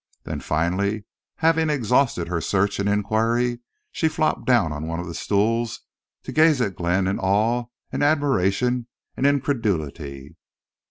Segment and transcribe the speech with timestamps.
[0.23, 1.05] Then, finally,
[1.35, 3.59] having exhausted her search and inquiry,
[3.91, 5.81] she flopped down on one of the stools
[6.23, 10.35] to gaze at Glenn in awe and admiration and incredulity.